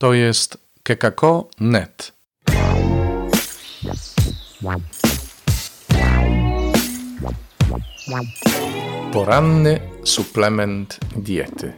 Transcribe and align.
To 0.00 0.14
jest 0.14 0.58
kekako.net. 0.82 2.12
Poranny 9.12 9.80
suplement 10.04 10.98
diety. 11.16 11.72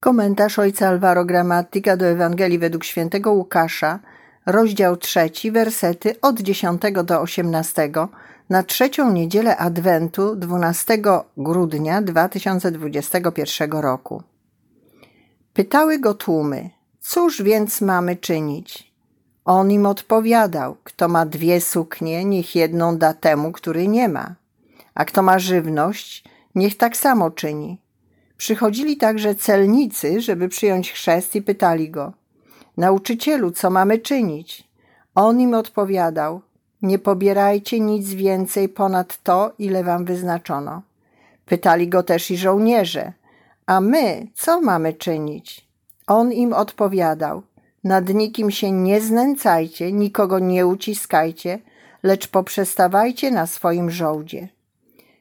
Komentarz 0.00 0.58
ojca 0.58 0.88
Alvaro 0.88 1.24
Gramatyka 1.24 1.96
do 1.96 2.06
Ewangelii 2.06 2.58
według 2.58 2.84
świętego 2.84 3.32
Łukasza, 3.32 3.98
rozdział 4.46 4.96
trzeci, 4.96 5.52
wersety 5.52 6.20
od 6.20 6.40
10 6.40 6.82
do 7.04 7.20
18 7.20 7.90
na 8.50 8.62
trzecią 8.62 9.12
niedzielę 9.12 9.56
Adwentu 9.56 10.36
12 10.36 10.98
grudnia 11.36 12.02
2021 12.02 13.72
roku. 13.72 14.29
Pytały 15.60 15.98
go 15.98 16.14
tłumy, 16.14 16.70
cóż 17.00 17.42
więc 17.42 17.80
mamy 17.80 18.16
czynić? 18.16 18.92
On 19.44 19.70
im 19.70 19.86
odpowiadał, 19.86 20.76
kto 20.84 21.08
ma 21.08 21.26
dwie 21.26 21.60
suknie, 21.60 22.24
niech 22.24 22.54
jedną 22.54 22.98
da 22.98 23.14
temu, 23.14 23.52
który 23.52 23.88
nie 23.88 24.08
ma, 24.08 24.34
a 24.94 25.04
kto 25.04 25.22
ma 25.22 25.38
żywność, 25.38 26.24
niech 26.54 26.76
tak 26.76 26.96
samo 26.96 27.30
czyni. 27.30 27.80
Przychodzili 28.36 28.96
także 28.96 29.34
celnicy, 29.34 30.20
żeby 30.20 30.48
przyjąć 30.48 30.92
chrzest 30.92 31.34
i 31.34 31.42
pytali 31.42 31.90
go, 31.90 32.12
nauczycielu, 32.76 33.50
co 33.50 33.70
mamy 33.70 33.98
czynić? 33.98 34.68
On 35.14 35.40
im 35.40 35.54
odpowiadał, 35.54 36.40
nie 36.82 36.98
pobierajcie 36.98 37.80
nic 37.80 38.10
więcej 38.14 38.68
ponad 38.68 39.22
to, 39.22 39.52
ile 39.58 39.84
wam 39.84 40.04
wyznaczono. 40.04 40.82
Pytali 41.46 41.88
go 41.88 42.02
też 42.02 42.30
i 42.30 42.36
żołnierze, 42.36 43.12
a 43.70 43.80
my 43.80 44.26
co 44.34 44.60
mamy 44.60 44.92
czynić? 44.92 45.68
On 46.06 46.32
im 46.32 46.52
odpowiadał, 46.52 47.42
nad 47.84 48.08
nikim 48.08 48.50
się 48.50 48.72
nie 48.72 49.00
znęcajcie, 49.00 49.92
nikogo 49.92 50.38
nie 50.38 50.66
uciskajcie, 50.66 51.58
lecz 52.02 52.28
poprzestawajcie 52.28 53.30
na 53.30 53.46
swoim 53.46 53.90
żołdzie. 53.90 54.48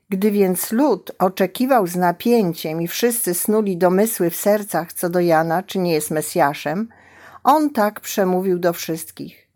Gdy 0.10 0.32
więc 0.32 0.72
lud 0.72 1.12
oczekiwał 1.20 1.88
z 1.88 1.96
napięciem 1.96 2.82
i 2.82 2.88
wszyscy 2.88 3.34
snuli 3.34 3.78
domysły 3.78 4.30
w 4.30 4.36
sercach 4.36 4.94
co 4.94 5.10
do 5.10 5.20
Jana, 5.20 5.64
czy 5.64 5.80
nie 5.80 5.94
jest 5.94 6.12
Mesjaszem, 6.12 6.90
on 7.44 7.70
tak 7.70 8.00
przemówił 8.00 8.60
do 8.60 8.74
wszystkich. 8.74 9.48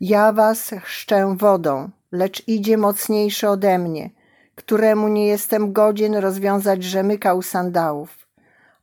Ja 0.00 0.32
was 0.32 0.74
chrzczę 0.82 1.36
wodą, 1.38 1.90
lecz 2.12 2.48
idzie 2.48 2.76
mocniejszy 2.76 3.48
ode 3.48 3.78
mnie, 3.78 4.10
któremu 4.54 5.08
nie 5.08 5.26
jestem 5.26 5.72
godzien 5.72 6.14
rozwiązać 6.14 6.84
rzemyka 6.84 7.34
u 7.34 7.42
sandałów. 7.42 8.27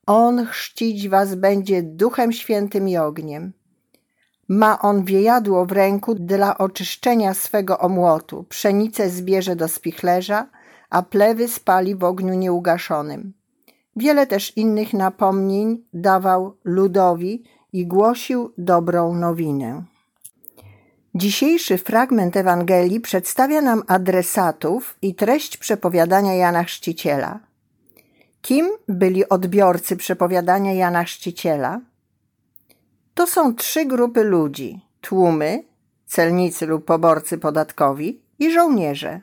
On 0.08 0.46
chrzcić 0.46 1.10
was 1.10 1.36
będzie 1.36 1.84
duchem 1.84 2.32
świętym 2.32 2.90
i 2.90 2.98
ogniem. 2.98 3.54
Ma 4.48 4.80
on 4.80 5.06
wiejadło 5.06 5.66
w 5.66 5.72
ręku 5.72 6.16
dla 6.16 6.58
oczyszczenia 6.58 7.34
swego 7.34 7.80
omłotu, 7.80 8.44
pszenicę 8.44 9.10
zbierze 9.10 9.56
do 9.56 9.68
spichlerza, 9.68 10.48
a 10.90 11.04
plewy 11.04 11.48
spali 11.48 11.96
w 11.96 12.04
ogniu 12.04 12.34
nieugaszonym. 12.34 13.34
Wiele 13.96 14.28
też 14.28 14.58
innych 14.58 14.94
napomnień 14.94 15.84
dawał 15.94 16.58
ludowi 16.64 17.44
i 17.74 17.88
głosił 17.88 18.54
dobrą 18.58 19.16
nowinę. 19.16 19.84
Dzisiejszy 21.16 21.78
fragment 21.78 22.38
Ewangelii 22.38 23.00
przedstawia 23.00 23.62
nam 23.62 23.84
adresatów 23.88 24.98
i 25.02 25.16
treść 25.16 25.58
przepowiadania 25.58 26.34
Jana 26.34 26.64
Chrzciciela. 26.64 27.40
Kim 28.46 28.70
byli 28.88 29.30
odbiorcy 29.30 29.98
przepowiadania 29.98 30.74
Jana 30.74 31.04
Chrzciciela? 31.04 31.82
To 33.14 33.28
są 33.28 33.56
trzy 33.56 33.86
grupy 33.86 34.24
ludzi: 34.24 34.82
tłumy, 35.02 35.64
celnicy 36.06 36.66
lub 36.66 36.86
poborcy 36.86 37.38
podatkowi 37.38 38.22
i 38.40 38.52
żołnierze. 38.52 39.22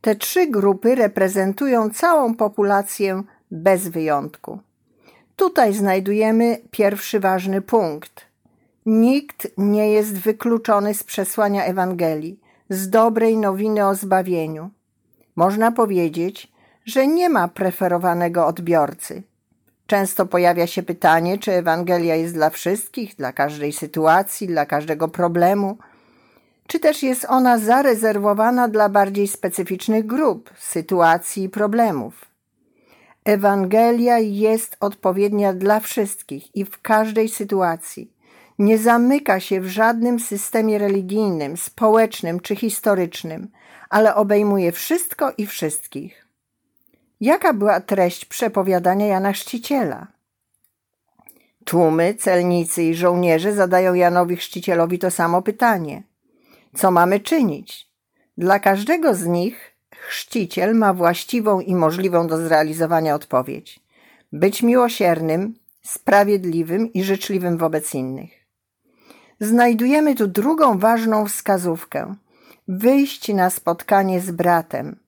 Te 0.00 0.14
trzy 0.14 0.46
grupy 0.46 0.94
reprezentują 0.94 1.90
całą 1.90 2.34
populację 2.34 3.22
bez 3.50 3.88
wyjątku. 3.88 4.58
Tutaj 5.36 5.74
znajdujemy 5.74 6.58
pierwszy 6.70 7.20
ważny 7.20 7.60
punkt. 7.60 8.26
Nikt 8.86 9.48
nie 9.58 9.92
jest 9.92 10.18
wykluczony 10.18 10.94
z 10.94 11.04
przesłania 11.04 11.64
Ewangelii, 11.64 12.40
z 12.68 12.90
dobrej 12.90 13.36
nowiny 13.36 13.86
o 13.86 13.94
zbawieniu. 13.94 14.70
Można 15.36 15.72
powiedzieć, 15.72 16.53
że 16.84 17.06
nie 17.06 17.28
ma 17.28 17.48
preferowanego 17.48 18.46
odbiorcy. 18.46 19.22
Często 19.86 20.26
pojawia 20.26 20.66
się 20.66 20.82
pytanie, 20.82 21.38
czy 21.38 21.52
Ewangelia 21.52 22.14
jest 22.14 22.34
dla 22.34 22.50
wszystkich, 22.50 23.16
dla 23.16 23.32
każdej 23.32 23.72
sytuacji, 23.72 24.46
dla 24.46 24.66
każdego 24.66 25.08
problemu, 25.08 25.78
czy 26.66 26.80
też 26.80 27.02
jest 27.02 27.26
ona 27.28 27.58
zarezerwowana 27.58 28.68
dla 28.68 28.88
bardziej 28.88 29.28
specyficznych 29.28 30.06
grup, 30.06 30.50
sytuacji 30.58 31.44
i 31.44 31.48
problemów. 31.48 32.24
Ewangelia 33.24 34.18
jest 34.18 34.76
odpowiednia 34.80 35.52
dla 35.52 35.80
wszystkich 35.80 36.56
i 36.56 36.64
w 36.64 36.80
każdej 36.82 37.28
sytuacji. 37.28 38.12
Nie 38.58 38.78
zamyka 38.78 39.40
się 39.40 39.60
w 39.60 39.66
żadnym 39.66 40.20
systemie 40.20 40.78
religijnym, 40.78 41.56
społecznym 41.56 42.40
czy 42.40 42.56
historycznym, 42.56 43.48
ale 43.90 44.14
obejmuje 44.14 44.72
wszystko 44.72 45.32
i 45.38 45.46
wszystkich. 45.46 46.23
Jaka 47.24 47.52
była 47.52 47.80
treść 47.80 48.24
przepowiadania 48.24 49.06
Jana 49.06 49.32
Chrzciciela? 49.32 50.06
Tłumy, 51.64 52.14
celnicy 52.14 52.82
i 52.82 52.94
żołnierze 52.94 53.52
zadają 53.52 53.94
Janowi 53.94 54.36
Chrzcicielowi 54.36 54.98
to 54.98 55.10
samo 55.10 55.42
pytanie. 55.42 56.02
Co 56.74 56.90
mamy 56.90 57.20
czynić? 57.20 57.88
Dla 58.38 58.58
każdego 58.58 59.14
z 59.14 59.26
nich 59.26 59.74
chrzciciel 59.90 60.74
ma 60.74 60.94
właściwą 60.94 61.60
i 61.60 61.74
możliwą 61.74 62.26
do 62.26 62.38
zrealizowania 62.38 63.14
odpowiedź. 63.14 63.80
Być 64.32 64.62
miłosiernym, 64.62 65.54
sprawiedliwym 65.82 66.92
i 66.92 67.02
życzliwym 67.02 67.58
wobec 67.58 67.94
innych. 67.94 68.30
Znajdujemy 69.40 70.14
tu 70.14 70.26
drugą 70.26 70.78
ważną 70.78 71.26
wskazówkę. 71.26 72.14
Wyjść 72.68 73.28
na 73.28 73.50
spotkanie 73.50 74.20
z 74.20 74.30
bratem. 74.30 75.03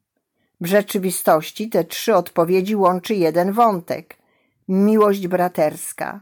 W 0.60 0.66
rzeczywistości 0.66 1.68
te 1.68 1.84
trzy 1.84 2.14
odpowiedzi 2.14 2.76
łączy 2.76 3.14
jeden 3.14 3.52
wątek 3.52 4.16
miłość 4.68 5.26
braterska. 5.26 6.20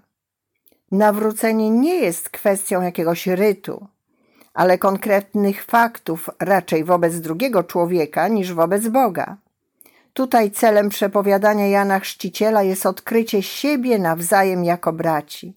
Nawrócenie 0.92 1.70
nie 1.70 1.94
jest 1.94 2.30
kwestią 2.30 2.82
jakiegoś 2.82 3.26
rytu, 3.26 3.86
ale 4.54 4.78
konkretnych 4.78 5.64
faktów 5.64 6.30
raczej 6.40 6.84
wobec 6.84 7.20
drugiego 7.20 7.64
człowieka 7.64 8.28
niż 8.28 8.52
wobec 8.52 8.88
Boga. 8.88 9.36
Tutaj 10.12 10.50
celem 10.50 10.88
przepowiadania 10.88 11.66
Jana 11.66 12.00
Chrzciciela 12.00 12.62
jest 12.62 12.86
odkrycie 12.86 13.42
siebie 13.42 13.98
nawzajem 13.98 14.64
jako 14.64 14.92
braci. 14.92 15.54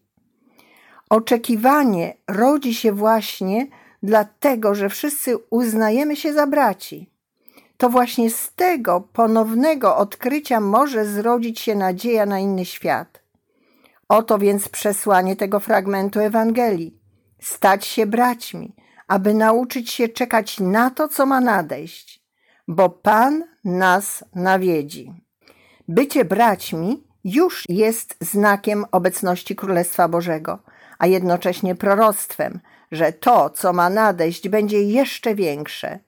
Oczekiwanie 1.10 2.14
rodzi 2.28 2.74
się 2.76 2.92
właśnie 2.92 3.68
dlatego, 4.04 4.76
że 4.76 4.90
wszyscy 4.90 5.38
uznajemy 5.50 6.16
się 6.16 6.34
za 6.34 6.48
braci. 6.48 7.10
To 7.78 7.90
właśnie 7.90 8.30
z 8.30 8.54
tego 8.54 9.02
ponownego 9.02 9.98
odkrycia 9.98 10.60
może 10.60 11.06
zrodzić 11.06 11.60
się 11.60 11.76
nadzieja 11.76 12.26
na 12.26 12.40
inny 12.40 12.66
świat. 12.66 13.24
Oto 14.10 14.38
więc 14.38 14.70
przesłanie 14.70 15.36
tego 15.36 15.60
fragmentu 15.60 16.20
Ewangelii: 16.20 17.00
stać 17.42 17.86
się 17.86 18.06
braćmi, 18.06 18.76
aby 19.08 19.34
nauczyć 19.34 19.92
się 19.92 20.10
czekać 20.10 20.60
na 20.60 20.90
to, 20.90 21.08
co 21.08 21.26
ma 21.26 21.42
nadejść, 21.42 22.24
bo 22.68 22.90
Pan 22.90 23.44
nas 23.64 24.24
nawiedzi. 24.36 25.14
Bycie 25.88 26.26
braćmi 26.26 27.04
już 27.24 27.64
jest 27.70 28.16
znakiem 28.22 28.86
obecności 28.92 29.56
Królestwa 29.56 30.08
Bożego, 30.08 30.60
a 31.00 31.08
jednocześnie 31.08 31.76
proroctwem, 31.76 32.60
że 32.92 33.14
to, 33.14 33.50
co 33.50 33.74
ma 33.74 33.90
nadejść, 33.90 34.50
będzie 34.50 34.82
jeszcze 34.82 35.36
większe. 35.36 36.00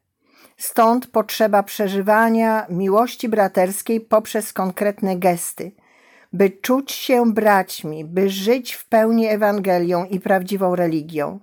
Stąd 0.60 1.08
potrzeba 1.08 1.64
przeżywania 1.64 2.66
miłości 2.70 3.30
braterskiej 3.30 4.02
poprzez 4.02 4.54
konkretne 4.54 5.18
gesty, 5.18 5.72
by 6.34 6.50
czuć 6.50 6.92
się 6.92 7.34
braćmi, 7.34 8.06
by 8.06 8.30
żyć 8.30 8.74
w 8.74 8.86
pełni 8.86 9.28
Ewangelią 9.28 10.06
i 10.06 10.20
prawdziwą 10.20 10.76
religią. 10.76 11.40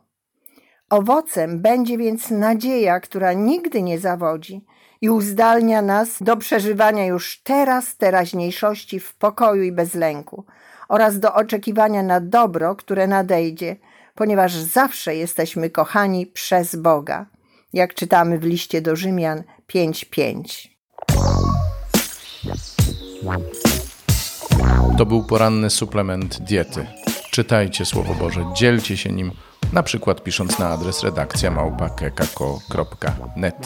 Owocem 0.90 1.60
będzie 1.60 1.98
więc 1.98 2.30
nadzieja, 2.30 3.00
która 3.00 3.32
nigdy 3.32 3.82
nie 3.82 3.98
zawodzi 3.98 4.64
i 5.00 5.10
uzdalnia 5.10 5.82
nas 5.82 6.22
do 6.22 6.36
przeżywania 6.36 7.06
już 7.06 7.40
teraz 7.42 7.96
teraźniejszości 7.96 9.00
w 9.00 9.14
pokoju 9.14 9.62
i 9.62 9.72
bez 9.72 9.94
lęku 9.94 10.44
oraz 10.88 11.18
do 11.18 11.34
oczekiwania 11.34 12.02
na 12.02 12.20
dobro, 12.20 12.74
które 12.74 13.06
nadejdzie, 13.06 13.76
ponieważ 14.14 14.54
zawsze 14.54 15.16
jesteśmy 15.16 15.70
kochani 15.70 16.26
przez 16.26 16.76
Boga, 16.76 17.26
jak 17.72 17.94
czytamy 17.94 18.38
w 18.38 18.44
liście 18.44 18.82
do 18.82 18.96
Rzymian 18.96 19.42
5:5. 19.68 20.68
To 24.98 25.06
był 25.06 25.24
poranny 25.24 25.70
suplement 25.70 26.40
diety. 26.40 26.86
Czytajcie 27.30 27.84
Słowo 27.84 28.14
Boże, 28.14 28.44
dzielcie 28.54 28.96
się 28.96 29.12
nim, 29.12 29.32
na 29.72 29.82
przykład 29.82 30.22
pisząc 30.22 30.58
na 30.58 30.68
adres 30.68 31.02
redakcja 31.02 31.50
małpa.kekako.net. 31.50 33.56